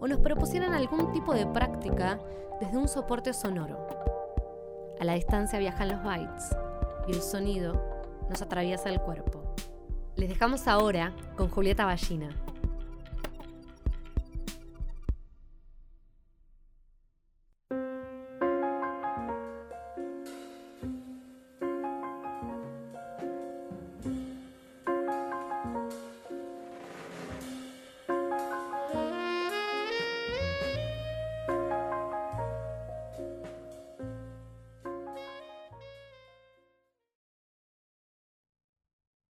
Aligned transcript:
o 0.00 0.08
nos 0.08 0.20
propusieran 0.20 0.74
algún 0.74 1.12
tipo 1.12 1.34
de 1.34 1.46
práctica 1.46 2.18
desde 2.60 2.76
un 2.76 2.88
soporte 2.88 3.32
sonoro. 3.32 3.86
A 5.00 5.04
la 5.04 5.14
distancia 5.14 5.58
viajan 5.58 5.88
los 5.88 6.02
bytes 6.02 6.56
y 7.06 7.12
el 7.12 7.22
sonido 7.22 7.80
nos 8.28 8.42
atraviesa 8.42 8.88
el 8.90 9.00
cuerpo. 9.00 9.54
Les 10.16 10.28
dejamos 10.28 10.66
ahora 10.66 11.14
con 11.36 11.48
Julieta 11.48 11.84
Ballina. 11.84 12.30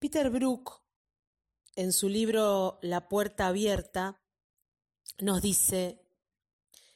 Peter 0.09 0.31
Brook, 0.31 0.81
en 1.77 1.93
su 1.93 2.09
libro 2.09 2.79
La 2.81 3.11
puerta 3.11 3.47
abierta, 3.47 4.23
nos 5.19 5.43
dice, 5.43 6.01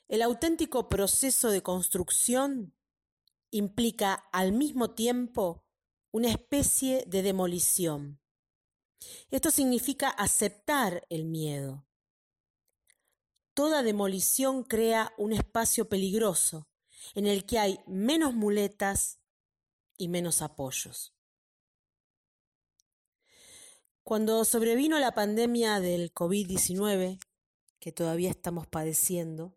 el 0.09 0.23
auténtico 0.23 0.89
proceso 0.89 1.51
de 1.51 1.63
construcción 1.63 2.75
implica 3.51 4.15
al 4.33 4.53
mismo 4.53 4.95
tiempo 4.95 5.67
una 6.11 6.31
especie 6.31 7.05
de 7.07 7.21
demolición. 7.21 8.19
Esto 9.31 9.51
significa 9.51 10.09
aceptar 10.09 11.07
el 11.11 11.27
miedo. 11.27 11.87
Toda 13.53 13.83
demolición 13.83 14.65
crea 14.65 15.13
un 15.19 15.35
espacio 15.35 15.87
peligroso 15.87 16.67
en 17.15 17.27
el 17.27 17.45
que 17.45 17.59
hay 17.59 17.79
menos 17.87 18.33
muletas 18.33 19.19
y 19.99 20.09
menos 20.09 20.41
apoyos. 20.41 21.12
Cuando 24.05 24.45
sobrevino 24.45 24.98
la 24.98 25.12
pandemia 25.12 25.78
del 25.78 26.12
COVID-19, 26.12 27.20
que 27.78 27.92
todavía 27.92 28.31
estamos 28.31 28.67
padeciendo, 28.67 29.56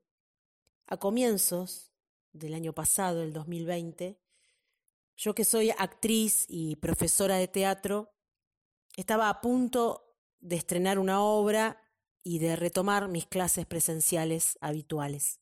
a 0.85 0.97
comienzos 0.97 1.91
del 2.31 2.53
año 2.53 2.71
pasado, 2.71 3.23
el 3.23 3.33
2020, 3.33 4.19
yo 5.17 5.33
que 5.33 5.45
soy 5.45 5.71
actriz 5.71 6.45
y 6.47 6.75
profesora 6.75 7.37
de 7.37 7.47
teatro, 7.47 8.13
estaba 8.95 9.29
a 9.29 9.41
punto 9.41 10.15
de 10.41 10.57
estrenar 10.57 10.99
una 10.99 11.23
obra 11.23 11.81
y 12.21 12.37
de 12.37 12.55
retomar 12.55 13.07
mis 13.07 13.25
clases 13.25 13.65
presenciales 13.65 14.59
habituales. 14.61 15.39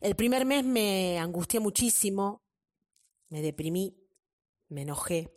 El 0.00 0.14
primer 0.14 0.44
mes 0.44 0.64
me 0.64 1.18
angustié 1.18 1.58
muchísimo, 1.58 2.44
me 3.28 3.42
deprimí, 3.42 3.96
me 4.68 4.82
enojé. 4.82 5.32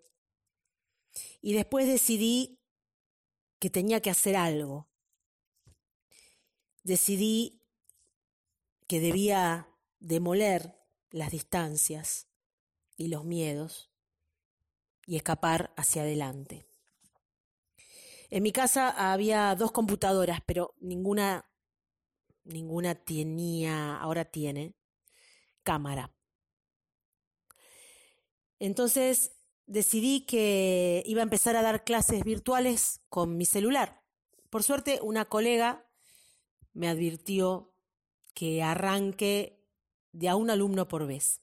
Y 1.42 1.53
después 1.53 1.87
decidí 1.87 2.59
que 3.59 3.70
tenía 3.70 4.02
que 4.02 4.09
hacer 4.09 4.36
algo. 4.36 4.87
Decidí 6.83 7.61
que 8.87 8.99
debía 8.99 9.70
demoler 9.99 10.75
las 11.11 11.31
distancias 11.31 12.27
y 12.97 13.08
los 13.08 13.23
miedos 13.25 13.92
y 15.05 15.15
escapar 15.15 15.73
hacia 15.75 16.03
adelante. 16.03 16.65
En 18.30 18.43
mi 18.43 18.52
casa 18.52 19.11
había 19.11 19.55
dos 19.55 19.71
computadoras, 19.71 20.41
pero 20.45 20.76
ninguna, 20.80 21.49
ninguna 22.43 22.93
tenía, 22.95 23.97
ahora 23.97 24.26
tiene, 24.26 24.76
cámara. 25.64 26.14
Entonces 28.59 29.39
decidí 29.69 30.21
que 30.21 31.03
iba 31.05 31.21
a 31.21 31.23
empezar 31.23 31.55
a 31.55 31.61
dar 31.61 31.83
clases 31.83 32.23
virtuales 32.23 33.02
con 33.07 33.37
mi 33.37 33.45
celular. 33.45 34.02
Por 34.49 34.63
suerte, 34.63 34.99
una 35.02 35.25
colega 35.25 35.85
me 36.73 36.89
advirtió 36.89 37.71
que 38.33 38.63
arranque 38.63 39.63
de 40.11 40.27
a 40.27 40.35
un 40.35 40.49
alumno 40.49 40.87
por 40.87 41.05
vez. 41.05 41.41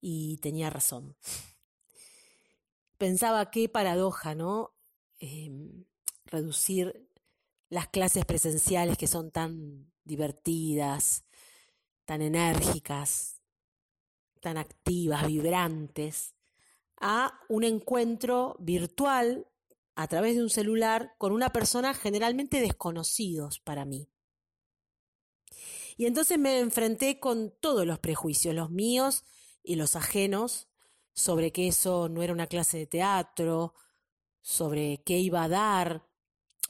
Y 0.00 0.38
tenía 0.38 0.70
razón. 0.70 1.16
Pensaba 2.96 3.50
qué 3.50 3.68
paradoja, 3.68 4.34
¿no? 4.34 4.74
Em, 5.18 5.84
reducir 6.24 7.10
las 7.68 7.88
clases 7.88 8.24
presenciales 8.24 8.96
que 8.96 9.06
son 9.06 9.30
tan 9.30 9.92
divertidas, 10.04 11.24
tan 12.06 12.22
enérgicas, 12.22 13.42
tan 14.40 14.56
activas, 14.56 15.26
vibrantes, 15.26 16.33
a 17.06 17.38
un 17.50 17.64
encuentro 17.64 18.56
virtual 18.60 19.46
a 19.94 20.08
través 20.08 20.36
de 20.36 20.42
un 20.42 20.48
celular 20.48 21.14
con 21.18 21.32
una 21.32 21.50
persona 21.50 21.92
generalmente 21.92 22.62
desconocidos 22.62 23.60
para 23.60 23.84
mí. 23.84 24.08
Y 25.98 26.06
entonces 26.06 26.38
me 26.38 26.60
enfrenté 26.60 27.20
con 27.20 27.52
todos 27.60 27.86
los 27.86 27.98
prejuicios, 27.98 28.54
los 28.54 28.70
míos 28.70 29.22
y 29.62 29.74
los 29.74 29.96
ajenos, 29.96 30.70
sobre 31.12 31.52
que 31.52 31.68
eso 31.68 32.08
no 32.08 32.22
era 32.22 32.32
una 32.32 32.46
clase 32.46 32.78
de 32.78 32.86
teatro, 32.86 33.74
sobre 34.40 35.02
qué 35.04 35.18
iba 35.18 35.42
a 35.42 35.48
dar, 35.50 36.08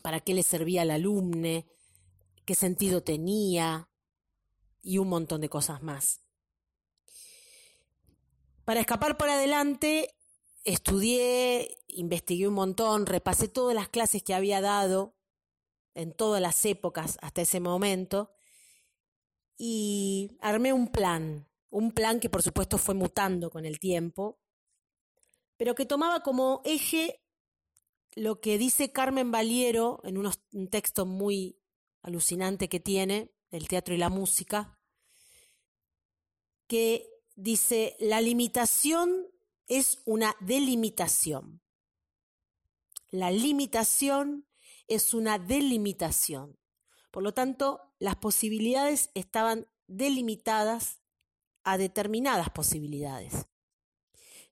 para 0.03 0.19
qué 0.19 0.35
le 0.35 0.43
servía 0.43 0.83
al 0.83 0.91
alumne, 0.91 1.69
qué 2.45 2.57
sentido 2.57 3.05
tenía 3.05 3.89
y 4.83 4.99
un 4.99 5.09
montón 5.09 5.41
de 5.43 5.49
cosas 5.49 5.81
más. 5.81 6.23
Para 8.65 8.81
escapar 8.81 9.17
por 9.17 9.29
adelante, 9.29 10.15
estudié, 10.65 11.79
investigué 11.89 12.49
un 12.49 12.55
montón, 12.55 13.07
repasé 13.07 13.49
todas 13.49 13.75
las 13.75 13.89
clases 13.89 14.23
que 14.23 14.35
había 14.35 14.61
dado 14.61 15.15
en 15.95 16.13
todas 16.13 16.41
las 16.41 16.65
épocas 16.65 17.19
hasta 17.23 17.43
ese 17.43 17.61
momento 17.61 18.33
y 19.57 20.37
armé 20.41 20.73
un 20.73 20.89
plan, 20.89 21.49
un 21.71 21.93
plan 21.93 22.19
que 22.19 22.31
por 22.31 22.43
supuesto 22.43 22.79
fue 22.79 22.95
mutando 22.95 23.51
con 23.51 23.65
el 23.65 23.79
tiempo, 23.79 24.41
pero 25.57 25.75
que 25.75 25.87
tomaba 25.87 26.21
como 26.21 26.63
eje 26.65 27.23
lo 28.17 28.41
que 28.41 28.59
dice 28.59 28.93
Carmen 28.93 29.31
Valiero 29.31 30.01
en 30.05 30.19
un 30.19 30.69
texto 30.71 31.07
muy 31.07 31.61
alucinante 32.03 32.69
que 32.69 32.81
tiene, 32.81 33.33
el 33.51 33.69
teatro 33.69 33.95
y 33.95 33.99
la 33.99 34.09
música, 34.09 34.79
que 36.67 37.09
dice, 37.37 37.97
la 38.01 38.21
limitación 38.21 39.29
es 39.69 40.03
una 40.05 40.35
delimitación. 40.41 41.61
La 43.11 43.31
limitación 43.31 44.47
es 44.89 45.15
una 45.15 45.39
delimitación. 45.39 46.59
Por 47.11 47.23
lo 47.23 47.33
tanto, 47.33 47.81
las 47.99 48.17
posibilidades 48.17 49.11
estaban 49.15 49.69
delimitadas 49.87 51.01
a 51.63 51.79
determinadas 51.79 52.51
posibilidades. 52.51 53.47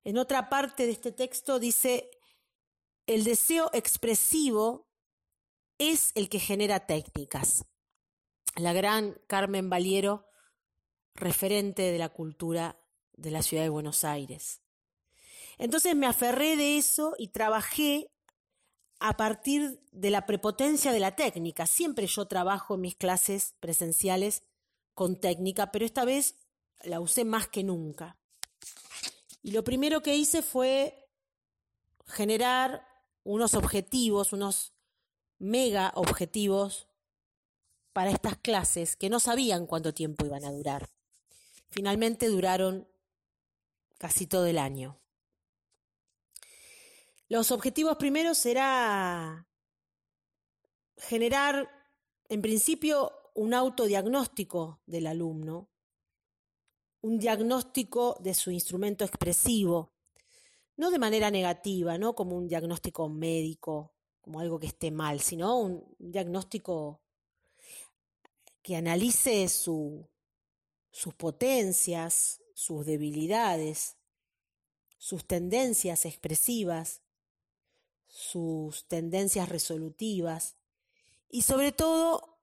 En 0.04 0.18
otra 0.18 0.48
parte 0.48 0.86
de 0.86 0.92
este 0.92 1.12
texto 1.12 1.58
dice, 1.58 2.10
el 3.06 3.24
deseo 3.24 3.70
expresivo 3.72 4.88
es 5.78 6.12
el 6.14 6.28
que 6.28 6.38
genera 6.38 6.86
técnicas. 6.86 7.64
La 8.56 8.72
gran 8.72 9.20
Carmen 9.26 9.70
Valiero, 9.70 10.28
referente 11.14 11.82
de 11.82 11.98
la 11.98 12.10
cultura 12.10 12.80
de 13.12 13.30
la 13.30 13.42
ciudad 13.42 13.64
de 13.64 13.68
Buenos 13.68 14.04
Aires. 14.04 14.62
Entonces 15.58 15.94
me 15.94 16.06
aferré 16.06 16.56
de 16.56 16.78
eso 16.78 17.14
y 17.18 17.28
trabajé 17.28 18.10
a 18.98 19.16
partir 19.16 19.80
de 19.90 20.10
la 20.10 20.26
prepotencia 20.26 20.92
de 20.92 21.00
la 21.00 21.16
técnica. 21.16 21.66
Siempre 21.66 22.06
yo 22.06 22.26
trabajo 22.26 22.74
en 22.74 22.82
mis 22.82 22.94
clases 22.94 23.54
presenciales 23.60 24.42
con 24.94 25.20
técnica, 25.20 25.72
pero 25.72 25.84
esta 25.84 26.04
vez 26.04 26.36
la 26.84 27.00
usé 27.00 27.24
más 27.24 27.48
que 27.48 27.64
nunca. 27.64 28.16
Y 29.42 29.50
lo 29.50 29.64
primero 29.64 30.02
que 30.02 30.14
hice 30.14 30.42
fue 30.42 31.08
generar 32.06 32.86
unos 33.24 33.54
objetivos, 33.54 34.32
unos 34.32 34.72
mega 35.38 35.92
objetivos 35.96 36.86
para 37.92 38.10
estas 38.10 38.36
clases 38.36 38.96
que 38.96 39.10
no 39.10 39.18
sabían 39.20 39.66
cuánto 39.66 39.92
tiempo 39.92 40.24
iban 40.24 40.44
a 40.44 40.52
durar. 40.52 40.88
Finalmente 41.70 42.28
duraron 42.28 42.88
casi 43.98 44.26
todo 44.26 44.46
el 44.46 44.58
año. 44.58 45.01
Los 47.32 47.50
objetivos 47.50 47.96
primeros 47.96 48.44
era 48.44 49.48
generar, 50.98 51.66
en 52.28 52.42
principio, 52.42 53.10
un 53.34 53.54
autodiagnóstico 53.54 54.82
del 54.84 55.06
alumno, 55.06 55.70
un 57.00 57.18
diagnóstico 57.18 58.18
de 58.20 58.34
su 58.34 58.50
instrumento 58.50 59.06
expresivo, 59.06 59.94
no 60.76 60.90
de 60.90 60.98
manera 60.98 61.30
negativa, 61.30 61.96
no 61.96 62.14
como 62.14 62.36
un 62.36 62.48
diagnóstico 62.48 63.08
médico, 63.08 63.94
como 64.20 64.40
algo 64.40 64.60
que 64.60 64.66
esté 64.66 64.90
mal, 64.90 65.20
sino 65.20 65.58
un 65.58 65.96
diagnóstico 65.98 67.00
que 68.60 68.76
analice 68.76 69.48
sus 69.48 70.04
potencias, 71.16 72.42
sus 72.52 72.84
debilidades, 72.84 73.96
sus 74.98 75.26
tendencias 75.26 76.04
expresivas, 76.04 77.00
sus 78.12 78.86
tendencias 78.88 79.48
resolutivas 79.48 80.58
y 81.30 81.42
sobre 81.42 81.72
todo 81.72 82.38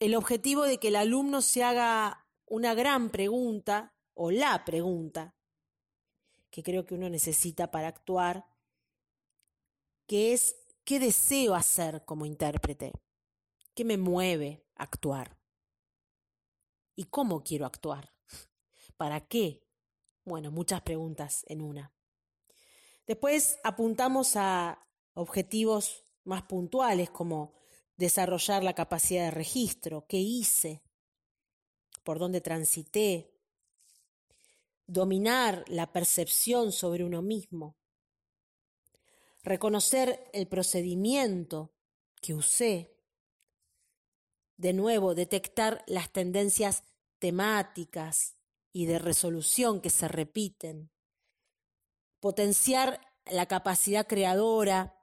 el 0.00 0.14
objetivo 0.14 0.64
de 0.64 0.76
que 0.76 0.88
el 0.88 0.96
alumno 0.96 1.40
se 1.40 1.64
haga 1.64 2.26
una 2.44 2.74
gran 2.74 3.08
pregunta 3.08 3.94
o 4.12 4.30
la 4.30 4.66
pregunta 4.66 5.34
que 6.50 6.62
creo 6.62 6.84
que 6.84 6.94
uno 6.94 7.08
necesita 7.08 7.70
para 7.70 7.88
actuar, 7.88 8.44
que 10.06 10.34
es 10.34 10.56
¿qué 10.84 11.00
deseo 11.00 11.54
hacer 11.54 12.04
como 12.04 12.26
intérprete? 12.26 12.92
¿Qué 13.74 13.86
me 13.86 13.96
mueve 13.96 14.62
a 14.74 14.82
actuar? 14.82 15.38
¿Y 16.94 17.04
cómo 17.04 17.42
quiero 17.42 17.64
actuar? 17.64 18.12
¿Para 18.98 19.26
qué? 19.26 19.66
Bueno, 20.26 20.50
muchas 20.50 20.82
preguntas 20.82 21.46
en 21.48 21.62
una. 21.62 21.94
Después 23.06 23.58
apuntamos 23.64 24.36
a 24.36 24.86
objetivos 25.14 26.04
más 26.24 26.42
puntuales 26.42 27.10
como 27.10 27.54
desarrollar 27.96 28.62
la 28.62 28.74
capacidad 28.74 29.24
de 29.24 29.30
registro, 29.30 30.06
qué 30.06 30.18
hice, 30.18 30.82
por 32.04 32.18
dónde 32.18 32.40
transité, 32.40 33.32
dominar 34.86 35.64
la 35.68 35.92
percepción 35.92 36.72
sobre 36.72 37.04
uno 37.04 37.22
mismo, 37.22 37.76
reconocer 39.42 40.30
el 40.32 40.46
procedimiento 40.46 41.74
que 42.20 42.34
usé, 42.34 42.96
de 44.56 44.72
nuevo 44.72 45.14
detectar 45.14 45.82
las 45.88 46.12
tendencias 46.12 46.84
temáticas 47.18 48.36
y 48.72 48.86
de 48.86 48.98
resolución 48.98 49.80
que 49.80 49.90
se 49.90 50.06
repiten, 50.06 50.91
potenciar 52.22 53.00
la 53.32 53.46
capacidad 53.46 54.06
creadora, 54.06 54.96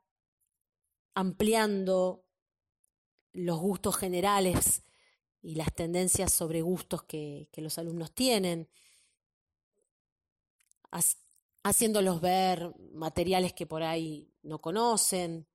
ampliando 1.14 2.26
los 3.34 3.60
gustos 3.60 3.98
generales 3.98 4.84
y 5.42 5.56
las 5.56 5.76
tendencias 5.76 6.32
sobre 6.32 6.62
gustos 6.62 7.04
que, 7.04 7.50
los 7.58 7.78
alumnos 7.78 8.14
tienen, 8.14 8.70
haciéndolos 11.62 12.22
ver 12.22 12.74
materiales 12.94 13.52
que 13.52 13.68
por 13.68 13.84
ahí 13.84 14.34
no 14.42 14.62
conocen, 14.62 15.46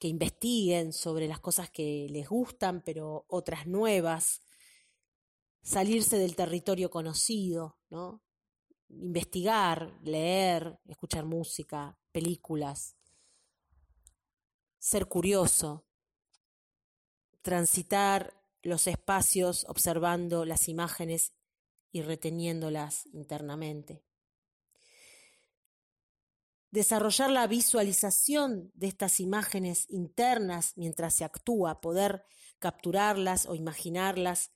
que 0.00 0.08
investiguen 0.08 0.92
sobre 0.92 1.28
las 1.28 1.38
cosas 1.38 1.70
que 1.70 2.08
les 2.10 2.28
gustan, 2.28 2.82
pero 2.82 3.26
otras 3.28 3.68
nuevas, 3.68 4.40
salirse 5.62 6.18
del 6.18 6.34
territorio 6.34 6.90
conocido, 6.90 7.78
¿no? 7.90 8.24
Investigar, 8.88 9.92
leer, 10.02 10.78
escuchar 10.86 11.24
música, 11.24 11.98
películas, 12.12 12.96
ser 14.78 15.06
curioso, 15.06 15.86
transitar 17.42 18.42
los 18.62 18.86
espacios 18.86 19.64
observando 19.68 20.44
las 20.44 20.68
imágenes 20.68 21.32
y 21.92 22.02
reteniéndolas 22.02 23.06
internamente. 23.12 24.04
Desarrollar 26.70 27.30
la 27.30 27.46
visualización 27.46 28.70
de 28.74 28.88
estas 28.88 29.20
imágenes 29.20 29.86
internas 29.88 30.74
mientras 30.76 31.14
se 31.14 31.24
actúa, 31.24 31.80
poder 31.80 32.24
capturarlas 32.58 33.46
o 33.46 33.54
imaginarlas 33.54 34.52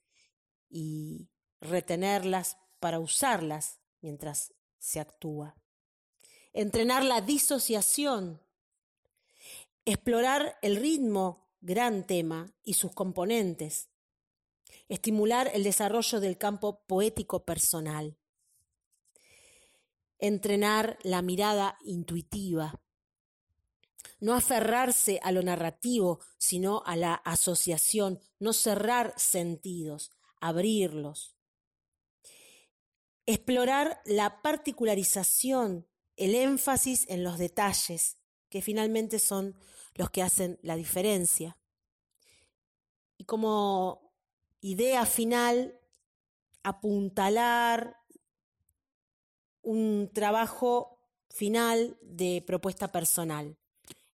y 0.69 1.31
retenerlas 1.61 2.59
para 2.81 2.99
usarlas 2.99 3.82
mientras 4.03 4.53
se 4.79 5.01
actúa. 5.01 5.57
Entrenar 6.53 7.05
la 7.05 7.23
disociación, 7.23 8.43
explorar 9.87 10.59
el 10.61 10.77
ritmo, 10.77 11.49
gran 11.61 12.07
tema, 12.07 12.53
y 12.63 12.75
sus 12.75 12.93
componentes, 12.93 13.89
estimular 14.89 15.51
el 15.55 15.63
desarrollo 15.63 16.21
del 16.21 16.37
campo 16.37 16.83
poético 16.87 17.45
personal, 17.45 18.19
entrenar 20.19 20.99
la 21.03 21.23
mirada 21.23 21.79
intuitiva, 21.85 22.83
no 24.21 24.35
aferrarse 24.35 25.19
a 25.23 25.33
lo 25.33 25.43
narrativo, 25.43 26.21
sino 26.39 26.83
a 26.87 26.95
la 26.95 27.15
asociación, 27.15 28.21
no 28.39 28.53
cerrar 28.53 29.15
sentidos, 29.17 30.13
abrirlos, 30.41 31.35
explorar 33.33 34.01
la 34.05 34.43
particularización, 34.43 35.87
el 36.17 36.35
énfasis 36.35 37.09
en 37.09 37.25
los 37.25 37.39
detalles, 37.39 38.19
que 38.49 38.63
finalmente 38.63 39.19
son 39.19 39.57
los 39.95 40.11
que 40.11 40.23
hacen 40.23 40.59
la 40.63 40.77
diferencia. 40.77 41.57
Y 43.17 43.25
como 43.25 44.13
idea 44.61 45.07
final, 45.07 45.79
apuntalar 46.63 47.97
un 49.63 50.11
trabajo 50.13 50.99
final 51.31 51.99
de 52.03 52.43
propuesta 52.47 52.93
personal, 52.93 53.57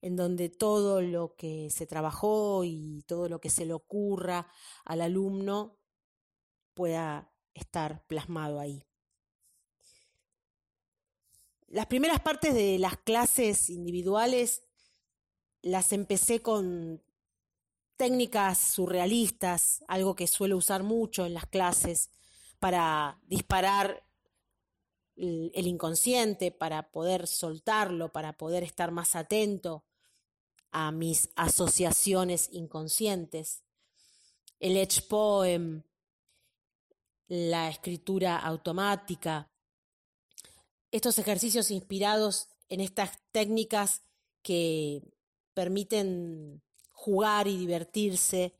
en 0.00 0.16
donde 0.16 0.48
todo 0.48 1.02
lo 1.02 1.34
que 1.36 1.70
se 1.70 1.86
trabajó 1.86 2.62
y 2.64 3.02
todo 3.06 3.28
lo 3.28 3.40
que 3.40 3.50
se 3.50 3.66
le 3.66 3.72
ocurra 3.72 4.46
al 4.84 5.00
alumno 5.00 5.78
pueda 6.74 7.32
estar 7.54 8.06
plasmado 8.06 8.60
ahí. 8.60 8.87
Las 11.70 11.84
primeras 11.84 12.20
partes 12.20 12.54
de 12.54 12.78
las 12.78 12.96
clases 12.96 13.68
individuales 13.68 14.62
las 15.60 15.92
empecé 15.92 16.40
con 16.40 17.02
técnicas 17.96 18.58
surrealistas, 18.58 19.84
algo 19.86 20.14
que 20.14 20.26
suelo 20.26 20.56
usar 20.56 20.82
mucho 20.82 21.26
en 21.26 21.34
las 21.34 21.44
clases 21.44 22.10
para 22.58 23.20
disparar 23.26 24.02
el 25.14 25.66
inconsciente, 25.66 26.52
para 26.52 26.90
poder 26.90 27.26
soltarlo, 27.26 28.12
para 28.12 28.38
poder 28.38 28.62
estar 28.62 28.90
más 28.90 29.14
atento 29.14 29.84
a 30.70 30.90
mis 30.90 31.28
asociaciones 31.36 32.48
inconscientes. 32.50 33.62
El 34.58 34.78
edge 34.78 35.02
poem, 35.02 35.82
la 37.26 37.68
escritura 37.68 38.38
automática, 38.38 39.50
estos 40.90 41.18
ejercicios 41.18 41.70
inspirados 41.70 42.48
en 42.68 42.80
estas 42.80 43.18
técnicas 43.32 44.02
que 44.42 45.02
permiten 45.54 46.62
jugar 46.92 47.48
y 47.48 47.56
divertirse. 47.56 48.54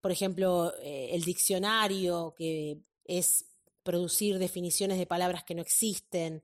Por 0.00 0.12
ejemplo, 0.12 0.72
eh, 0.80 1.10
el 1.12 1.22
diccionario, 1.22 2.34
que 2.36 2.78
es 3.04 3.46
producir 3.82 4.38
definiciones 4.38 4.98
de 4.98 5.06
palabras 5.06 5.44
que 5.44 5.54
no 5.54 5.62
existen, 5.62 6.42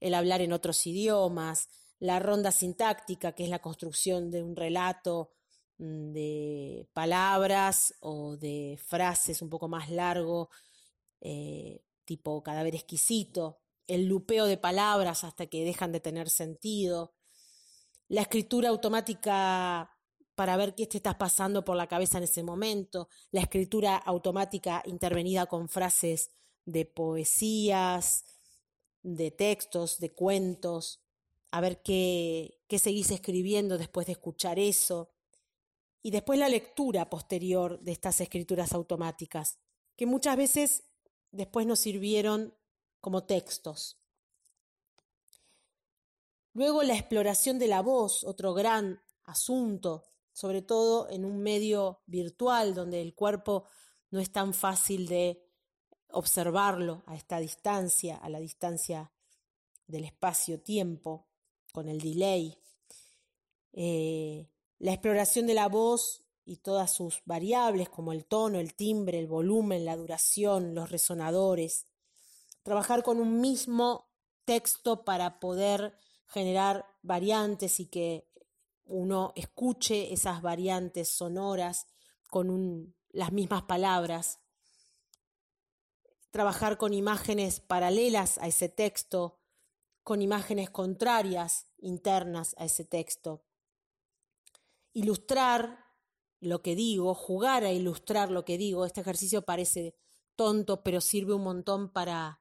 el 0.00 0.14
hablar 0.14 0.42
en 0.42 0.52
otros 0.52 0.86
idiomas, 0.86 1.68
la 1.98 2.18
ronda 2.18 2.52
sintáctica, 2.52 3.32
que 3.32 3.44
es 3.44 3.48
la 3.48 3.62
construcción 3.62 4.30
de 4.30 4.42
un 4.42 4.54
relato 4.54 5.30
mm, 5.78 6.12
de 6.12 6.88
palabras 6.92 7.94
o 8.00 8.36
de 8.36 8.78
frases 8.84 9.40
un 9.40 9.48
poco 9.48 9.68
más 9.68 9.90
largo, 9.90 10.50
eh, 11.20 11.82
tipo 12.04 12.42
cadáver 12.42 12.74
exquisito, 12.74 13.63
el 13.86 14.06
lupeo 14.06 14.46
de 14.46 14.56
palabras 14.56 15.24
hasta 15.24 15.46
que 15.46 15.64
dejan 15.64 15.92
de 15.92 16.00
tener 16.00 16.30
sentido, 16.30 17.14
la 18.08 18.22
escritura 18.22 18.68
automática 18.68 19.90
para 20.34 20.56
ver 20.56 20.74
qué 20.74 20.86
te 20.86 20.96
estás 20.96 21.14
pasando 21.14 21.64
por 21.64 21.76
la 21.76 21.86
cabeza 21.86 22.18
en 22.18 22.24
ese 22.24 22.42
momento, 22.42 23.08
la 23.30 23.40
escritura 23.40 23.96
automática 23.96 24.82
intervenida 24.86 25.46
con 25.46 25.68
frases 25.68 26.30
de 26.64 26.86
poesías, 26.86 28.24
de 29.02 29.30
textos, 29.30 29.98
de 29.98 30.12
cuentos, 30.12 31.02
a 31.50 31.60
ver 31.60 31.82
qué, 31.82 32.60
qué 32.66 32.78
seguís 32.78 33.10
escribiendo 33.10 33.78
después 33.78 34.06
de 34.06 34.12
escuchar 34.12 34.58
eso, 34.58 35.10
y 36.02 36.10
después 36.10 36.38
la 36.38 36.48
lectura 36.48 37.08
posterior 37.08 37.80
de 37.80 37.92
estas 37.92 38.20
escrituras 38.20 38.72
automáticas, 38.72 39.58
que 39.96 40.06
muchas 40.06 40.36
veces 40.36 40.84
después 41.30 41.66
nos 41.66 41.78
sirvieron 41.78 42.54
como 43.04 43.24
textos. 43.24 43.98
Luego 46.54 46.82
la 46.82 46.94
exploración 46.94 47.58
de 47.58 47.68
la 47.68 47.82
voz, 47.82 48.24
otro 48.24 48.54
gran 48.54 48.98
asunto, 49.24 50.06
sobre 50.32 50.62
todo 50.62 51.10
en 51.10 51.26
un 51.26 51.42
medio 51.42 52.00
virtual 52.06 52.74
donde 52.74 53.02
el 53.02 53.14
cuerpo 53.14 53.64
no 54.08 54.20
es 54.20 54.32
tan 54.32 54.54
fácil 54.54 55.06
de 55.06 55.46
observarlo 56.12 57.02
a 57.04 57.14
esta 57.14 57.40
distancia, 57.40 58.16
a 58.16 58.30
la 58.30 58.40
distancia 58.40 59.12
del 59.86 60.04
espacio-tiempo, 60.04 61.26
con 61.74 61.90
el 61.90 62.00
delay. 62.00 62.58
Eh, 63.74 64.48
la 64.78 64.92
exploración 64.94 65.46
de 65.46 65.52
la 65.52 65.68
voz 65.68 66.24
y 66.46 66.56
todas 66.56 66.90
sus 66.94 67.20
variables 67.26 67.90
como 67.90 68.12
el 68.12 68.24
tono, 68.24 68.60
el 68.60 68.74
timbre, 68.74 69.18
el 69.18 69.26
volumen, 69.26 69.84
la 69.84 69.94
duración, 69.94 70.74
los 70.74 70.90
resonadores. 70.90 71.86
Trabajar 72.64 73.04
con 73.04 73.20
un 73.20 73.40
mismo 73.40 74.10
texto 74.44 75.04
para 75.04 75.38
poder 75.38 75.96
generar 76.26 76.84
variantes 77.02 77.78
y 77.78 77.86
que 77.86 78.28
uno 78.84 79.32
escuche 79.36 80.12
esas 80.12 80.42
variantes 80.42 81.08
sonoras 81.08 81.86
con 82.28 82.96
las 83.10 83.30
mismas 83.30 83.62
palabras. 83.62 84.40
Trabajar 86.32 86.76
con 86.78 86.92
imágenes 86.92 87.60
paralelas 87.60 88.38
a 88.38 88.48
ese 88.48 88.68
texto, 88.68 89.38
con 90.02 90.20
imágenes 90.20 90.70
contrarias 90.70 91.68
internas 91.78 92.56
a 92.58 92.64
ese 92.64 92.84
texto 92.84 93.44
ilustrar 94.94 95.84
lo 96.40 96.62
que 96.62 96.74
digo, 96.74 97.14
jugar 97.14 97.64
a 97.64 97.72
ilustrar 97.72 98.30
lo 98.30 98.44
que 98.44 98.56
digo. 98.56 98.86
Este 98.86 99.02
ejercicio 99.02 99.42
parece 99.42 99.94
tonto, 100.36 100.82
pero 100.82 101.00
sirve 101.00 101.34
un 101.34 101.42
montón 101.42 101.92
para 101.92 102.40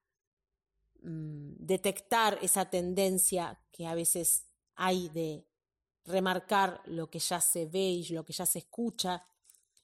detectar 1.04 2.40
esa 2.42 2.70
tendencia 2.70 3.60
que 3.72 3.86
a 3.86 3.96
veces 3.96 4.46
hay 4.76 5.10
de 5.10 5.46
remarcar 6.06 6.82
lo 6.86 7.10
que 7.10 7.20
ya 7.20 7.42
se 7.42 7.66
ve 7.66 7.90
y 7.90 8.08
lo 8.10 8.26
que 8.26 8.34
ya 8.34 8.46
se 8.46 8.60
escucha, 8.60 9.26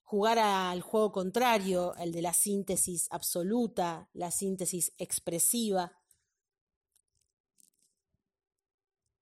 jugar 0.03 0.39
al 0.39 0.81
juego 0.81 1.11
contrario, 1.11 1.95
el 1.97 2.11
de 2.11 2.21
la 2.21 2.33
síntesis 2.33 3.07
absoluta, 3.11 4.09
la 4.13 4.31
síntesis 4.31 4.93
expresiva, 4.97 5.93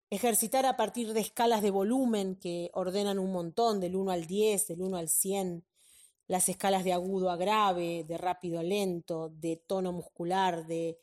Ejercitar 0.09 0.65
a 0.65 0.77
partir 0.77 1.11
de 1.11 1.19
escalas 1.19 1.61
de 1.61 1.69
volumen 1.69 2.37
que 2.37 2.71
ordenan 2.73 3.19
un 3.19 3.33
montón, 3.33 3.81
del 3.81 3.97
1 3.97 4.11
al 4.11 4.25
10, 4.25 4.67
del 4.67 4.81
1 4.81 4.95
al 4.95 5.09
100, 5.09 5.65
las 6.27 6.47
escalas 6.47 6.85
de 6.85 6.93
agudo 6.93 7.29
a 7.29 7.35
grave, 7.35 8.05
de 8.07 8.17
rápido 8.17 8.57
a 8.59 8.63
lento, 8.63 9.33
de 9.35 9.57
tono 9.57 9.91
muscular, 9.91 10.65
de 10.65 10.97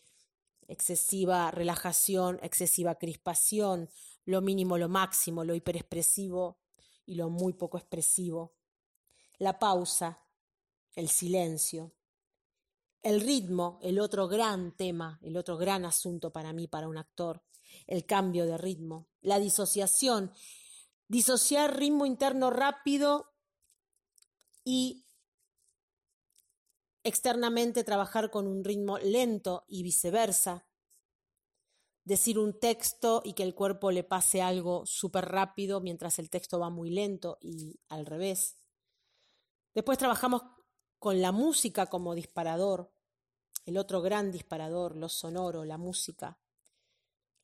excesiva 0.69 1.51
relajación, 1.51 2.39
excesiva 2.43 2.97
crispación, 2.97 3.89
lo 4.25 4.41
mínimo, 4.41 4.79
lo 4.79 4.89
máximo, 4.89 5.45
lo 5.45 5.55
hiperexpresivo 5.55 6.59
y 7.07 7.15
lo 7.17 7.31
muy 7.31 7.53
poco 7.53 7.79
expresivo. 7.79 8.55
La 9.39 9.59
pausa, 9.59 10.21
el 10.95 11.09
silencio. 11.09 11.93
El 13.03 13.21
ritmo, 13.21 13.79
el 13.83 14.01
otro 14.01 14.29
gran 14.29 14.75
tema, 14.77 15.19
el 15.23 15.37
otro 15.37 15.59
gran 15.59 15.85
asunto 15.85 16.33
para 16.33 16.53
mí, 16.55 16.69
para 16.69 16.89
un 16.89 16.97
actor 16.97 17.43
el 17.87 18.07
cambio 18.07 18.47
de 18.47 18.59
ritmo, 18.59 19.09
la 19.21 19.39
disociación, 19.39 20.33
disociar 21.09 21.77
ritmo 21.77 22.07
interno 22.07 22.51
rápido 22.51 23.33
y 24.65 25.04
externamente 27.05 27.85
trabajar 27.85 28.31
con 28.31 28.47
un 28.47 28.65
ritmo 28.65 28.99
lento 28.99 29.65
y 29.69 29.83
viceversa, 29.83 30.67
decir 32.05 32.39
un 32.39 32.59
texto 32.59 33.23
y 33.25 33.35
que 33.35 33.45
el 33.45 33.55
cuerpo 33.55 33.91
le 33.91 34.03
pase 34.03 34.43
algo 34.43 34.85
súper 34.85 35.27
rápido 35.27 35.81
mientras 35.81 36.19
el 36.19 36.31
texto 36.31 36.59
va 36.59 36.71
muy 36.71 36.91
lento 36.91 37.39
y 37.41 37.79
al 37.89 38.07
revés. 38.07 38.59
Después 39.75 39.99
trabajamos 39.99 40.43
con 40.99 41.21
la 41.21 41.31
música 41.31 41.87
como 41.87 42.15
disparador, 42.15 42.93
el 43.67 43.79
otro 43.79 44.03
gran 44.03 44.33
disparador, 44.33 44.97
lo 44.97 45.09
sonoro, 45.09 45.65
la 45.65 45.79
música 45.79 46.39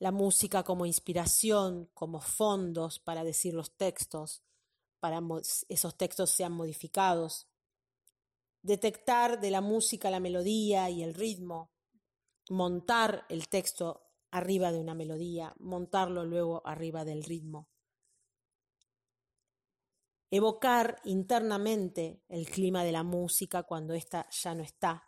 la 0.01 0.11
música 0.13 0.65
como 0.65 0.87
inspiración, 0.87 1.91
como 1.93 2.21
fondos 2.21 2.99
para 2.99 3.23
decir 3.23 3.53
los 3.53 3.77
textos, 3.77 4.43
para 4.99 5.21
esos 5.69 5.97
textos 5.97 6.31
sean 6.31 6.53
modificados. 6.53 7.50
Detectar 8.63 9.41
de 9.41 9.51
la 9.51 9.61
música 9.61 10.11
la 10.11 10.21
melodía 10.21 10.91
y 10.91 11.03
el 11.03 11.15
ritmo, 11.15 11.73
montar 12.49 13.25
el 13.29 13.49
texto 13.49 14.11
arriba 14.31 14.73
de 14.73 14.79
una 14.79 14.95
melodía, 14.95 15.55
montarlo 15.59 16.25
luego 16.25 16.63
arriba 16.67 17.05
del 17.05 17.25
ritmo. 17.25 17.69
Evocar 20.31 21.01
internamente 21.05 22.23
el 22.29 22.49
clima 22.49 22.85
de 22.85 22.93
la 22.93 23.03
música 23.03 23.65
cuando 23.65 23.95
ésta 23.95 24.29
ya 24.31 24.55
no 24.55 24.63
está. 24.63 25.05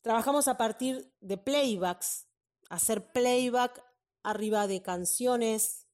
Trabajamos 0.00 0.48
a 0.48 0.56
partir 0.56 1.12
de 1.20 1.36
playbacks 1.36 2.26
hacer 2.70 3.12
playback 3.12 3.84
arriba 4.22 4.66
de 4.66 4.82
canciones, 4.82 5.86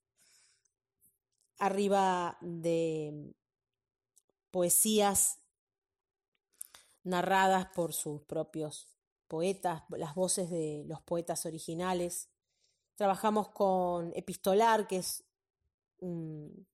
arriba 1.59 2.39
de 2.41 3.35
poesías 4.51 5.40
narradas 7.05 7.67
por 7.75 7.93
sus 7.93 8.23
propios 8.23 8.89
poetas, 9.29 9.83
las 9.91 10.15
voces 10.15 10.51
de 10.51 10.85
los 10.87 11.01
poetas 11.03 11.47
originales. 11.47 12.29
Trabajamos 12.97 13.49
con 13.51 14.13
Epistolar, 14.15 14.87
que 14.87 14.99
es 14.99 15.25
un, 15.99 16.67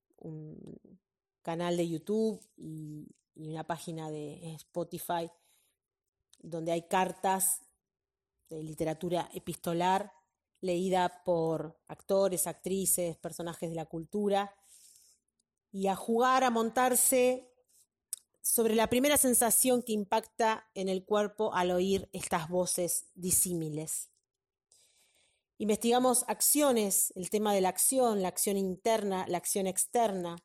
canal 1.41 1.77
de 1.77 1.87
YouTube 1.87 2.41
y, 2.57 3.07
una 3.35 3.63
página 3.63 4.09
de 4.09 4.55
Spotify 4.55 5.29
donde 6.39 6.71
hay 6.71 6.87
cartas 6.87 7.61
de 8.49 8.63
literatura 8.63 9.29
epistolar 9.33 10.11
leída 10.61 11.23
por 11.23 11.79
actores, 11.87 12.47
actrices, 12.47 13.17
personajes 13.17 13.69
de 13.69 13.75
la 13.75 13.85
cultura, 13.85 14.55
y 15.71 15.87
a 15.87 15.95
jugar, 15.95 16.43
a 16.43 16.49
montarse 16.49 17.51
sobre 18.47 18.75
la 18.75 18.87
primera 18.87 19.17
sensación 19.17 19.83
que 19.83 19.91
impacta 19.91 20.69
en 20.73 20.87
el 20.87 21.03
cuerpo 21.03 21.53
al 21.53 21.69
oír 21.69 22.09
estas 22.13 22.47
voces 22.47 23.07
disímiles. 23.13 24.09
Investigamos 25.57 26.23
acciones, 26.29 27.11
el 27.17 27.29
tema 27.29 27.53
de 27.53 27.59
la 27.59 27.67
acción, 27.67 28.21
la 28.21 28.29
acción 28.29 28.55
interna, 28.55 29.25
la 29.27 29.37
acción 29.37 29.67
externa, 29.67 30.37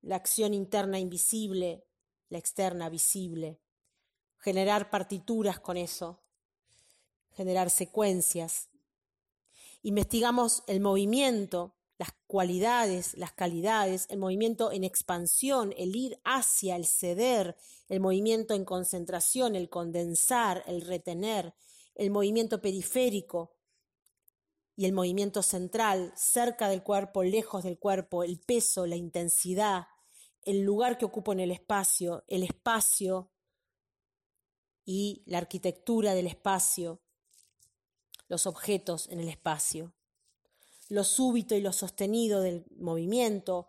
la 0.00 0.16
acción 0.16 0.54
interna 0.54 0.98
invisible, 0.98 1.84
la 2.30 2.38
externa 2.38 2.88
visible, 2.88 3.60
generar 4.38 4.88
partituras 4.88 5.60
con 5.60 5.76
eso, 5.76 6.22
generar 7.32 7.68
secuencias. 7.68 8.70
Investigamos 9.82 10.62
el 10.68 10.80
movimiento, 10.80 11.76
las 11.98 12.10
cualidades, 12.26 13.16
las 13.16 13.32
calidades, 13.32 14.06
el 14.10 14.18
movimiento 14.18 14.72
en 14.72 14.84
expansión, 14.84 15.72
el 15.76 15.94
ir 15.94 16.20
hacia, 16.24 16.76
el 16.76 16.86
ceder, 16.86 17.56
el 17.88 18.00
movimiento 18.00 18.54
en 18.54 18.64
concentración, 18.64 19.54
el 19.54 19.68
condensar, 19.68 20.64
el 20.66 20.80
retener, 20.80 21.54
el 21.94 22.10
movimiento 22.10 22.60
periférico 22.60 23.54
y 24.76 24.86
el 24.86 24.92
movimiento 24.92 25.42
central, 25.42 26.12
cerca 26.16 26.68
del 26.68 26.82
cuerpo, 26.82 27.22
lejos 27.22 27.62
del 27.62 27.78
cuerpo, 27.78 28.24
el 28.24 28.40
peso, 28.40 28.86
la 28.86 28.96
intensidad, 28.96 29.86
el 30.42 30.62
lugar 30.62 30.98
que 30.98 31.04
ocupo 31.04 31.32
en 31.32 31.40
el 31.40 31.52
espacio, 31.52 32.24
el 32.26 32.42
espacio 32.42 33.30
y 34.84 35.22
la 35.26 35.38
arquitectura 35.38 36.14
del 36.14 36.26
espacio, 36.26 37.00
los 38.28 38.46
objetos 38.46 39.08
en 39.08 39.20
el 39.20 39.28
espacio, 39.28 39.94
lo 40.94 41.02
súbito 41.02 41.56
y 41.56 41.60
lo 41.60 41.72
sostenido 41.72 42.40
del 42.40 42.64
movimiento, 42.76 43.68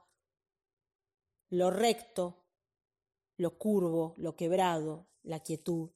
lo 1.50 1.72
recto, 1.72 2.46
lo 3.36 3.58
curvo, 3.58 4.14
lo 4.18 4.36
quebrado, 4.36 5.08
la 5.24 5.40
quietud. 5.40 5.90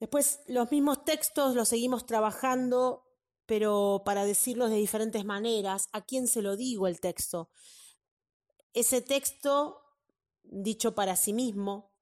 Después 0.00 0.40
los 0.48 0.70
mismos 0.72 1.04
textos 1.04 1.54
los 1.54 1.68
seguimos 1.68 2.04
trabajando, 2.04 3.06
pero 3.46 4.02
para 4.04 4.24
decirlos 4.24 4.70
de 4.70 4.76
diferentes 4.76 5.24
maneras. 5.24 5.88
¿A 5.92 6.04
quién 6.04 6.26
se 6.26 6.42
lo 6.42 6.56
digo 6.56 6.88
el 6.88 6.98
texto? 6.98 7.48
Ese 8.72 9.02
texto 9.02 9.80
dicho 10.42 10.96
para 10.96 11.14
sí 11.14 11.32
mismo, 11.32 11.92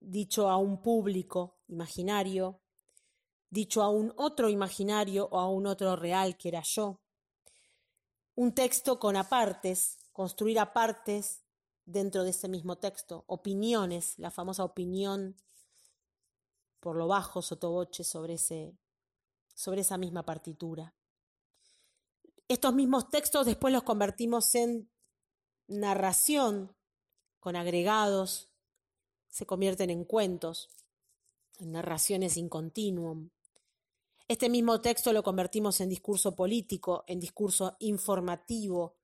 dicho 0.00 0.48
a 0.48 0.56
un 0.56 0.82
público 0.82 1.60
imaginario, 1.68 2.61
dicho 3.52 3.82
a 3.82 3.90
un 3.90 4.14
otro 4.16 4.48
imaginario 4.48 5.28
o 5.30 5.38
a 5.38 5.46
un 5.46 5.66
otro 5.66 5.94
real 5.94 6.38
que 6.38 6.48
era 6.48 6.62
yo. 6.62 7.02
Un 8.34 8.54
texto 8.54 8.98
con 8.98 9.14
apartes, 9.14 9.98
construir 10.10 10.58
apartes 10.58 11.42
dentro 11.84 12.24
de 12.24 12.30
ese 12.30 12.48
mismo 12.48 12.78
texto, 12.78 13.24
opiniones, 13.26 14.18
la 14.18 14.30
famosa 14.30 14.64
opinión 14.64 15.36
por 16.80 16.96
lo 16.96 17.06
bajo, 17.08 17.42
sotoboche, 17.42 18.04
sobre, 18.04 18.34
ese, 18.34 18.74
sobre 19.54 19.82
esa 19.82 19.98
misma 19.98 20.24
partitura. 20.24 20.94
Estos 22.48 22.74
mismos 22.74 23.10
textos 23.10 23.44
después 23.44 23.72
los 23.74 23.82
convertimos 23.82 24.54
en 24.54 24.90
narración 25.68 26.74
con 27.38 27.54
agregados, 27.54 28.48
se 29.28 29.44
convierten 29.44 29.90
en 29.90 30.04
cuentos, 30.04 30.70
en 31.58 31.72
narraciones 31.72 32.36
in 32.36 32.48
continuum. 32.48 33.28
Este 34.28 34.48
mismo 34.48 34.80
texto 34.80 35.12
lo 35.12 35.22
convertimos 35.22 35.80
en 35.80 35.88
discurso 35.88 36.34
político, 36.34 37.04
en 37.06 37.20
discurso 37.20 37.76
informativo, 37.80 38.96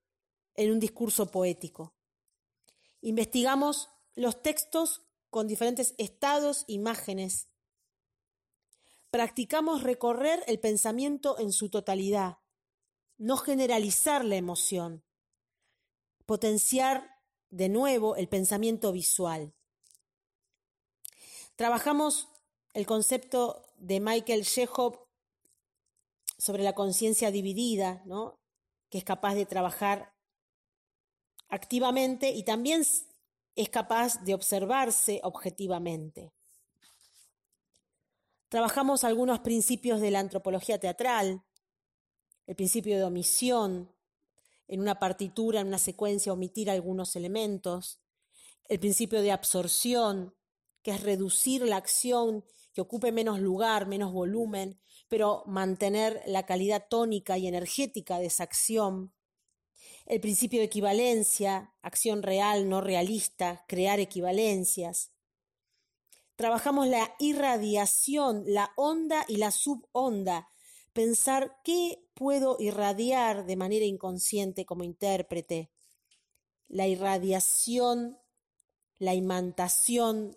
en 0.55 0.73
un 0.73 0.81
discurso 0.81 1.31
poético. 1.31 1.95
Investigamos 3.01 3.91
los 4.15 4.43
textos 4.43 5.03
con 5.31 5.47
diferentes 5.47 5.95
estados, 5.99 6.65
imágenes. 6.67 7.49
Practicamos 9.11 9.83
recorrer 9.83 10.43
el 10.47 10.59
pensamiento 10.61 11.39
en 11.39 11.53
su 11.53 11.71
totalidad, 11.71 12.39
no 13.17 13.37
generalizar 13.37 14.25
la 14.25 14.37
emoción, 14.37 15.05
potenciar 16.27 17.19
de 17.51 17.69
nuevo 17.69 18.17
el 18.17 18.29
pensamiento 18.29 18.93
visual. 18.93 19.55
Trabajamos 21.57 22.29
el 22.75 22.87
concepto 22.87 23.63
de 23.77 24.01
Michael 24.01 24.45
Chekhov 24.45 25.08
sobre 26.39 26.63
la 26.63 26.75
conciencia 26.75 27.31
dividida, 27.31 28.03
¿no? 28.07 28.39
que 28.89 28.99
es 28.99 29.05
capaz 29.05 29.35
de 29.35 29.45
trabajar 29.45 30.15
activamente 31.49 32.31
y 32.31 32.45
también 32.45 32.83
es 33.57 33.69
capaz 33.69 34.23
de 34.25 34.35
observarse 34.35 35.21
objetivamente. 35.25 36.33
Trabajamos 38.49 39.05
algunos 39.05 39.41
principios 39.41 40.01
de 40.01 40.11
la 40.11 40.21
antropología 40.21 40.79
teatral, 40.79 41.43
el 42.47 42.57
principio 42.57 42.97
de 42.97 43.05
omisión, 43.05 43.93
en 44.69 44.81
una 44.81 44.99
partitura, 44.99 45.61
en 45.61 45.67
una 45.67 45.79
secuencia, 45.79 46.33
omitir 46.33 46.71
algunos 46.71 47.17
elementos, 47.17 48.01
el 48.69 48.79
principio 48.79 49.21
de 49.21 49.33
absorción, 49.33 50.35
que 50.83 50.93
es 50.93 51.03
reducir 51.03 51.63
la 51.63 51.77
acción, 51.77 52.45
que 52.73 52.81
ocupe 52.81 53.13
menos 53.13 53.41
lugar, 53.41 53.87
menos 53.87 54.13
volumen, 54.13 54.81
pero 55.09 55.43
mantener 55.47 56.23
la 56.27 56.45
calidad 56.45 56.87
tónica 56.89 57.39
y 57.39 57.47
energética 57.47 58.19
de 58.19 58.27
esa 58.27 58.45
acción, 58.45 59.13
el 60.07 60.21
principio 60.21 60.61
de 60.61 60.67
equivalencia, 60.67 61.75
acción 61.83 62.23
real, 62.23 62.69
no 62.69 62.81
realista, 62.81 63.65
crear 63.69 64.01
equivalencias. 64.01 65.13
Trabajamos 66.37 66.87
la 66.87 67.15
irradiación, 67.19 68.45
la 68.47 68.73
onda 68.77 69.25
y 69.29 69.37
la 69.37 69.51
subonda, 69.51 70.49
pensar 70.93 71.61
qué 71.63 72.09
puedo 72.15 72.57
irradiar 72.59 73.45
de 73.45 73.57
manera 73.57 73.85
inconsciente 73.85 74.65
como 74.65 74.83
intérprete. 74.83 75.71
La 76.69 76.87
irradiación, 76.87 78.19
la 78.99 79.15
imantación, 79.15 80.37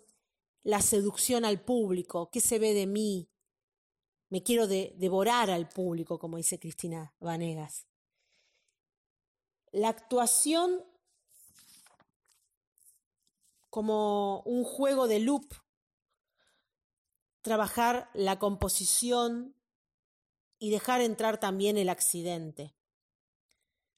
la 0.62 0.82
seducción 0.82 1.44
al 1.44 1.60
público, 1.60 2.30
qué 2.30 2.40
se 2.40 2.58
ve 2.58 2.74
de 2.74 2.86
mí. 2.86 3.31
Me 4.32 4.42
quiero 4.42 4.66
devorar 4.66 5.50
al 5.50 5.68
público, 5.68 6.18
como 6.18 6.38
dice 6.38 6.58
Cristina 6.58 7.12
Vanegas. 7.20 7.86
La 9.72 9.90
actuación 9.90 10.82
como 13.68 14.40
un 14.46 14.64
juego 14.64 15.06
de 15.06 15.18
loop, 15.18 15.52
trabajar 17.42 18.08
la 18.14 18.38
composición 18.38 19.54
y 20.58 20.70
dejar 20.70 21.02
entrar 21.02 21.38
también 21.38 21.76
el 21.76 21.90
accidente, 21.90 22.74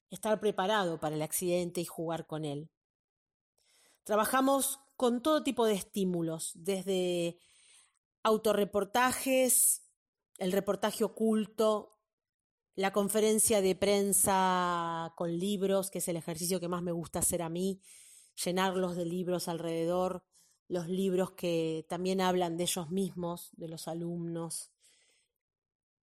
estar 0.09 0.41
preparado 0.41 0.99
para 0.99 1.15
el 1.15 1.21
accidente 1.21 1.79
y 1.79 1.85
jugar 1.85 2.27
con 2.27 2.43
él. 2.43 2.69
Trabajamos 4.03 4.81
con 4.97 5.21
todo 5.21 5.43
tipo 5.43 5.65
de 5.65 5.75
estímulos, 5.75 6.51
desde 6.55 7.39
autorreportajes, 8.21 9.84
el 10.37 10.51
reportaje 10.51 11.03
oculto, 11.03 11.99
la 12.75 12.91
conferencia 12.91 13.61
de 13.61 13.75
prensa 13.75 15.13
con 15.15 15.37
libros, 15.37 15.89
que 15.89 15.99
es 15.99 16.07
el 16.07 16.17
ejercicio 16.17 16.59
que 16.59 16.67
más 16.67 16.83
me 16.83 16.91
gusta 16.91 17.19
hacer 17.19 17.41
a 17.41 17.49
mí, 17.49 17.81
llenarlos 18.43 18.95
de 18.95 19.05
libros 19.05 19.47
alrededor, 19.47 20.25
los 20.67 20.89
libros 20.89 21.31
que 21.31 21.85
también 21.87 22.21
hablan 22.21 22.57
de 22.57 22.63
ellos 22.63 22.89
mismos, 22.89 23.51
de 23.53 23.69
los 23.69 23.87
alumnos, 23.87 24.71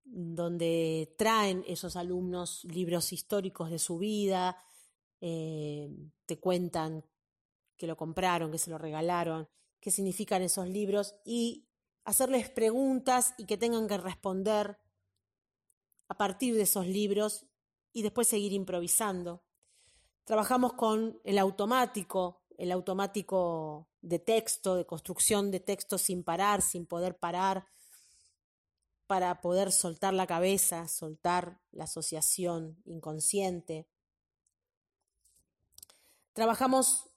donde 0.04 1.14
traen 1.18 1.64
esos 1.66 1.96
alumnos 1.96 2.64
libros 2.64 3.12
históricos 3.12 3.70
de 3.70 3.78
su 3.78 3.98
vida, 3.98 4.56
eh, 5.20 5.90
te 6.26 6.40
cuentan 6.40 7.04
que 7.76 7.86
lo 7.86 7.96
compraron, 7.96 8.50
que 8.50 8.58
se 8.58 8.70
lo 8.70 8.78
regalaron, 8.78 9.48
qué 9.80 9.90
significan 9.90 10.42
esos 10.42 10.68
libros 10.68 11.14
y 11.24 11.68
hacerles 12.04 12.50
preguntas 12.50 13.34
y 13.38 13.46
que 13.46 13.56
tengan 13.56 13.86
que 13.86 13.98
responder 13.98 14.78
a 16.08 16.16
partir 16.16 16.54
de 16.54 16.62
esos 16.62 16.86
libros 16.86 17.46
y 17.92 18.02
después 18.02 18.28
seguir 18.28 18.52
improvisando. 18.52 19.42
Trabajamos 20.24 20.74
con 20.74 21.20
el 21.24 21.38
automático, 21.38 22.42
el 22.58 22.72
automático 22.72 23.88
de 24.00 24.18
texto, 24.18 24.76
de 24.76 24.86
construcción 24.86 25.50
de 25.50 25.60
texto 25.60 25.98
sin 25.98 26.22
parar, 26.22 26.62
sin 26.62 26.86
poder 26.86 27.18
parar, 27.18 27.66
para 29.06 29.40
poder 29.40 29.72
soltar 29.72 30.14
la 30.14 30.26
cabeza, 30.26 30.88
soltar 30.88 31.60
la 31.70 31.84
asociación 31.84 32.80
inconsciente. 32.84 33.86
Trabajamos 36.32 37.10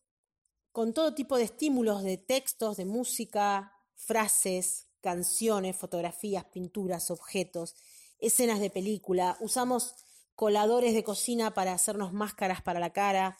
con 0.72 0.94
todo 0.94 1.16
tipo 1.16 1.38
de 1.38 1.44
estímulos 1.44 2.04
de 2.04 2.18
textos, 2.18 2.76
de 2.76 2.86
música, 2.86 3.75
frases, 3.96 4.88
canciones, 5.02 5.76
fotografías, 5.76 6.46
pinturas, 6.46 7.12
objetos 7.12 7.76
escenas 8.20 8.60
de 8.60 8.70
película, 8.70 9.38
usamos 9.40 9.96
coladores 10.36 10.94
de 10.94 11.04
cocina 11.04 11.54
para 11.54 11.74
hacernos 11.74 12.14
máscaras 12.14 12.62
para 12.62 12.80
la 12.80 12.92
cara, 12.92 13.38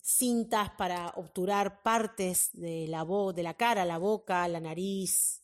cintas 0.00 0.70
para 0.70 1.08
obturar 1.16 1.82
partes 1.82 2.50
de 2.52 2.86
la, 2.88 3.04
de 3.34 3.42
la 3.42 3.54
cara, 3.54 3.84
la 3.84 3.98
boca, 3.98 4.46
la 4.48 4.60
nariz, 4.60 5.42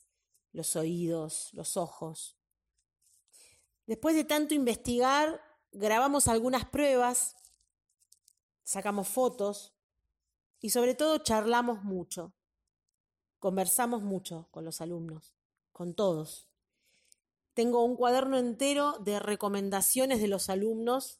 los 0.52 0.76
oídos, 0.76 1.50
los 1.52 1.76
ojos. 1.76 2.37
Después 3.87 4.14
de 4.14 4.24
tanto 4.24 4.55
investigar, 4.55 5.40
grabamos 5.72 6.28
algunas 6.28 6.64
pruebas, 6.64 7.37
sacamos 8.62 9.09
fotos 9.09 9.74
y 10.61 10.70
sobre 10.70 10.94
todo 10.94 11.18
charlamos 11.18 11.83
mucho, 11.83 12.35
conversamos 13.42 14.02
mucho 14.05 14.46
con 14.52 14.64
los 14.64 14.81
alumnos, 14.81 15.35
con 15.72 15.94
todos. 15.94 16.46
Tengo 17.55 17.85
un 17.85 17.96
cuaderno 17.96 18.38
entero 18.38 19.00
de 19.00 19.18
recomendaciones 19.18 20.20
de 20.20 20.28
los 20.28 20.48
alumnos 20.48 21.18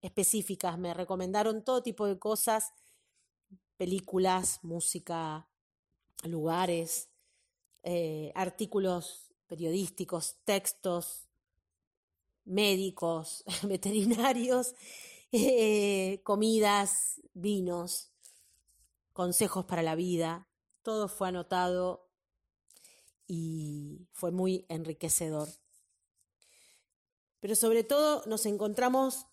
específicas. 0.00 0.78
Me 0.78 0.94
recomendaron 0.94 1.62
todo 1.62 1.82
tipo 1.82 2.06
de 2.06 2.18
cosas, 2.18 2.72
películas, 3.76 4.60
música, 4.62 5.46
lugares, 6.22 7.10
eh, 7.82 8.32
artículos 8.34 9.30
periodísticos, 9.46 10.38
textos, 10.46 11.28
médicos, 12.46 13.44
veterinarios, 13.68 14.74
eh, 15.32 16.22
comidas, 16.24 17.20
vinos, 17.34 18.10
consejos 19.12 19.66
para 19.66 19.82
la 19.82 19.96
vida. 19.96 20.47
Todo 20.82 21.08
fue 21.08 21.28
anotado 21.28 22.08
y 23.26 24.08
fue 24.12 24.30
muy 24.30 24.64
enriquecedor. 24.68 25.48
Pero 27.40 27.54
sobre 27.54 27.84
todo 27.84 28.22
nos 28.26 28.46
encontramos 28.46 29.26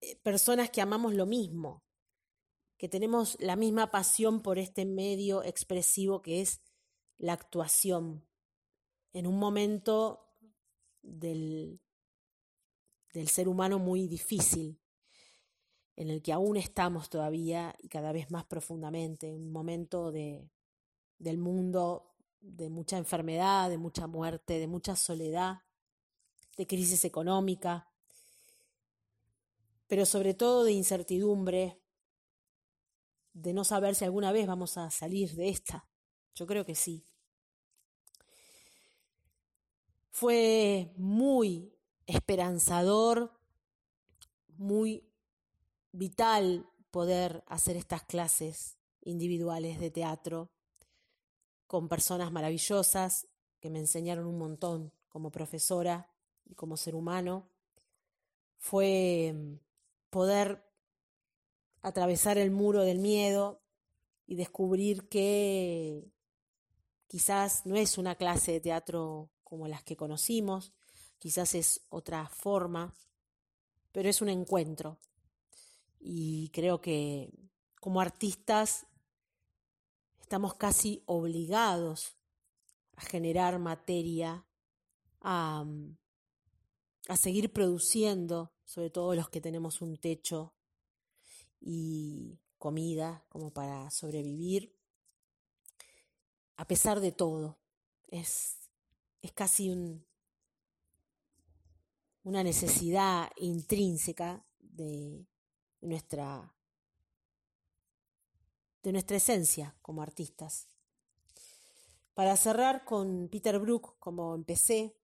eh, 0.00 0.16
personas 0.22 0.70
que 0.70 0.80
amamos 0.80 1.14
lo 1.14 1.26
mismo, 1.26 1.84
que 2.78 2.88
tenemos 2.88 3.36
la 3.40 3.54
misma 3.54 3.90
pasión 3.90 4.42
por 4.42 4.58
este 4.58 4.84
medio 4.84 5.44
expresivo 5.44 6.22
que 6.22 6.40
es 6.40 6.60
la 7.16 7.34
actuación, 7.34 8.26
en 9.12 9.28
un 9.28 9.38
momento 9.38 10.26
del, 11.02 11.80
del 13.12 13.28
ser 13.28 13.48
humano 13.48 13.78
muy 13.78 14.08
difícil, 14.08 14.80
en 15.96 16.10
el 16.10 16.22
que 16.22 16.32
aún 16.32 16.56
estamos 16.56 17.08
todavía 17.08 17.76
y 17.78 17.88
cada 17.88 18.10
vez 18.10 18.32
más 18.32 18.44
profundamente, 18.44 19.32
un 19.32 19.52
momento 19.52 20.10
de, 20.10 20.50
del 21.18 21.38
mundo 21.38 22.14
de 22.40 22.68
mucha 22.68 22.98
enfermedad, 22.98 23.70
de 23.70 23.78
mucha 23.78 24.06
muerte, 24.06 24.58
de 24.58 24.66
mucha 24.66 24.96
soledad, 24.96 25.62
de 26.56 26.66
crisis 26.66 27.04
económica, 27.04 27.88
pero 29.86 30.06
sobre 30.06 30.34
todo 30.34 30.64
de 30.64 30.72
incertidumbre, 30.72 31.80
de 33.32 33.52
no 33.52 33.64
saber 33.64 33.94
si 33.94 34.04
alguna 34.04 34.32
vez 34.32 34.46
vamos 34.46 34.76
a 34.76 34.90
salir 34.90 35.34
de 35.34 35.48
esta. 35.48 35.88
Yo 36.34 36.46
creo 36.46 36.64
que 36.64 36.74
sí. 36.74 37.06
Fue 40.10 40.92
muy 40.96 41.74
esperanzador, 42.06 43.32
muy 44.56 45.08
vital 45.90 46.68
poder 46.90 47.42
hacer 47.48 47.76
estas 47.76 48.04
clases 48.04 48.78
individuales 49.02 49.80
de 49.80 49.90
teatro 49.90 50.53
con 51.66 51.88
personas 51.88 52.30
maravillosas 52.32 53.26
que 53.60 53.70
me 53.70 53.78
enseñaron 53.78 54.26
un 54.26 54.38
montón 54.38 54.92
como 55.08 55.30
profesora 55.30 56.10
y 56.44 56.54
como 56.54 56.76
ser 56.76 56.94
humano. 56.94 57.48
Fue 58.58 59.32
mm, 59.34 59.54
poder 60.10 60.64
atravesar 61.82 62.38
el 62.38 62.50
muro 62.50 62.82
del 62.82 62.98
miedo 62.98 63.60
y 64.26 64.36
descubrir 64.36 65.08
que 65.08 66.10
quizás 67.06 67.66
no 67.66 67.76
es 67.76 67.98
una 67.98 68.16
clase 68.16 68.52
de 68.52 68.60
teatro 68.60 69.30
como 69.42 69.68
las 69.68 69.82
que 69.82 69.96
conocimos, 69.96 70.72
quizás 71.18 71.54
es 71.54 71.82
otra 71.90 72.28
forma, 72.28 72.94
pero 73.92 74.08
es 74.08 74.20
un 74.20 74.28
encuentro. 74.28 74.98
Y 76.00 76.48
creo 76.50 76.80
que 76.80 77.30
como 77.80 78.00
artistas 78.00 78.86
estamos 80.34 80.54
casi 80.56 81.00
obligados 81.06 82.16
a 82.96 83.02
generar 83.02 83.56
materia, 83.60 84.44
a, 85.20 85.64
a 87.06 87.16
seguir 87.16 87.52
produciendo, 87.52 88.52
sobre 88.64 88.90
todo 88.90 89.14
los 89.14 89.28
que 89.28 89.40
tenemos 89.40 89.80
un 89.80 89.96
techo 89.96 90.52
y 91.60 92.40
comida 92.58 93.24
como 93.28 93.52
para 93.52 93.88
sobrevivir, 93.92 94.76
a 96.56 96.66
pesar 96.66 96.98
de 96.98 97.12
todo. 97.12 97.60
Es, 98.08 98.58
es 99.22 99.30
casi 99.30 99.70
un, 99.70 100.04
una 102.24 102.42
necesidad 102.42 103.30
intrínseca 103.36 104.44
de 104.58 105.28
nuestra, 105.80 106.52
de 108.84 108.92
nuestra 108.92 109.16
esencia 109.16 109.74
como 109.82 110.02
artistas. 110.02 110.68
Para 112.12 112.36
cerrar 112.36 112.84
con 112.84 113.28
Peter 113.28 113.58
Brook, 113.58 113.98
como 113.98 114.34
empecé, 114.34 114.94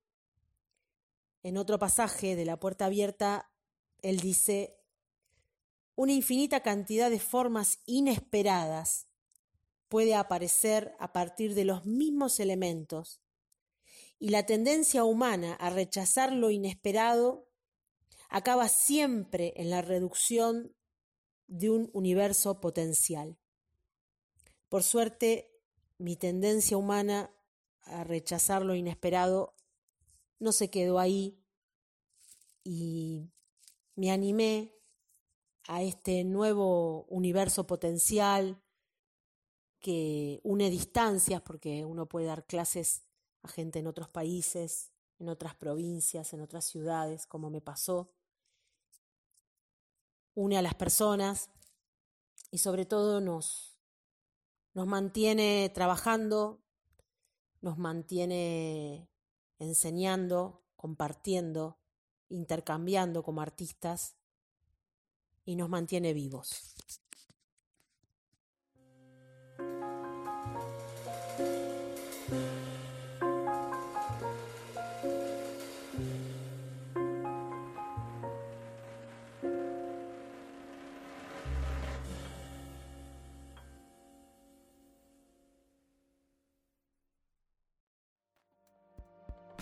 en 1.43 1.57
otro 1.57 1.79
pasaje 1.79 2.37
de 2.37 2.45
La 2.45 2.61
Puerta 2.61 2.85
Abierta, 2.85 3.51
él 4.03 4.21
dice, 4.21 4.79
una 5.97 6.13
infinita 6.13 6.61
cantidad 6.61 7.11
de 7.11 7.19
formas 7.19 7.79
inesperadas 7.87 9.09
puede 9.89 10.15
aparecer 10.15 10.95
a 11.01 11.13
partir 11.13 11.55
de 11.55 11.65
los 11.65 11.87
mismos 11.87 12.39
elementos, 12.39 13.21
y 14.19 14.29
la 14.29 14.45
tendencia 14.45 15.05
humana 15.05 15.55
a 15.55 15.71
rechazar 15.71 16.33
lo 16.33 16.51
inesperado 16.51 17.49
acaba 18.29 18.69
siempre 18.69 19.55
en 19.57 19.71
la 19.71 19.81
reducción 19.81 20.77
de 21.47 21.71
un 21.71 21.91
universo 21.95 22.61
potencial. 22.61 23.39
Por 24.71 24.85
suerte, 24.85 25.51
mi 25.99 26.15
tendencia 26.15 26.77
humana 26.77 27.35
a 27.83 28.05
rechazar 28.05 28.65
lo 28.65 28.77
inesperado 28.77 29.53
no 30.39 30.53
se 30.53 30.71
quedó 30.71 31.01
ahí 31.01 31.43
y 32.63 33.29
me 33.97 34.13
animé 34.13 34.73
a 35.67 35.83
este 35.83 36.23
nuevo 36.23 37.05
universo 37.07 37.67
potencial 37.67 38.63
que 39.81 40.41
une 40.45 40.71
distancias, 40.71 41.43
porque 41.43 41.85
uno 41.85 42.07
puede 42.07 42.27
dar 42.27 42.47
clases 42.47 43.03
a 43.43 43.49
gente 43.49 43.81
en 43.81 43.89
otros 43.89 44.09
países, 44.09 44.93
en 45.19 45.29
otras 45.29 45.57
provincias, 45.57 46.33
en 46.33 46.43
otras 46.43 46.65
ciudades, 46.65 47.27
como 47.27 47.51
me 47.51 47.61
pasó. 47.61 48.13
Une 50.35 50.57
a 50.57 50.63
las 50.63 50.77
personas 50.77 51.51
y 52.53 52.59
sobre 52.59 52.87
todo 52.87 53.21
nos, 53.21 53.70
nos 54.75 54.87
mantiene 54.87 55.71
trabajando, 55.75 56.61
nos 57.61 57.79
mantiene 57.79 59.09
enseñando, 59.59 60.63
compartiendo, 60.77 61.79
intercambiando 62.29 63.23
como 63.23 63.43
artistas 63.43 64.17
y 65.45 65.57
nos 65.57 65.69
mantiene 65.69 66.15
vivos. 66.15 66.75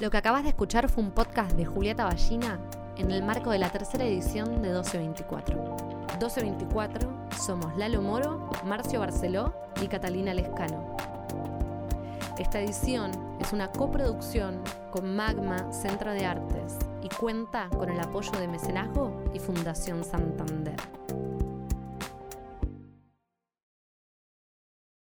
Lo 0.01 0.11
que 0.11 0.17
acabas 0.17 0.45
de 0.45 0.51
escuchar 0.51 0.89
fue 0.89 1.03
un 1.03 1.11
podcast 1.11 1.53
de 1.53 1.65
Julieta 1.65 2.05
Ballina 2.05 2.61
en 2.97 3.11
el 3.11 3.25
marco 3.25 3.51
de 3.51 3.59
la 3.59 3.69
tercera 3.71 4.05
edición 4.05 4.63
de 4.63 4.69
1224. 4.69 5.77
1224 6.13 7.29
somos 7.37 7.77
Lalo 7.77 8.01
Moro, 8.01 8.49
Marcio 8.65 9.01
Barceló 9.01 9.53
y 9.83 9.89
Catalina 9.89 10.35
Lescano. 10.35 10.97
Esta 12.39 12.61
edición 12.61 13.11
es 13.41 13.53
una 13.53 13.73
coproducción 13.73 14.63
con 14.93 15.17
Magma 15.17 15.73
Centro 15.73 16.13
de 16.13 16.27
Artes 16.27 16.77
y 17.03 17.09
cuenta 17.09 17.69
con 17.69 17.91
el 17.91 17.99
apoyo 17.99 18.31
de 18.39 18.47
Mecenazgo 18.47 19.25
y 19.35 19.41
Fundación 19.41 20.05
Santander. 20.05 20.77